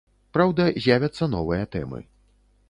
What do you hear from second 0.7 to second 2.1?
з'явяцца новыя тэмы.